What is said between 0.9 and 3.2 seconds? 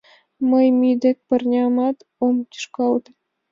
дек парнямат ом тушкалте.